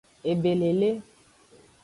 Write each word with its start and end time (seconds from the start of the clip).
Ebelele. 0.31 0.91